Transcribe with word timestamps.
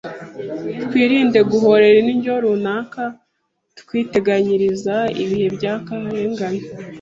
Twirinde 0.83 1.39
guhorera 1.51 1.97
indyo 2.13 2.33
runaka 2.43 3.03
twiteganyiriza 3.79 4.95
ibihe 5.23 5.47
by’akarengane— 5.55 6.61